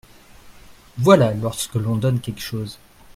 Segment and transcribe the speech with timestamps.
[0.97, 2.79] Voilà lorsque l’on donne quelque chose.